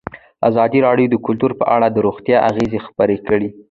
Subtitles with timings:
[0.49, 3.49] ازادي راډیو د کلتور په اړه د روغتیایي اغېزو خبره کړې.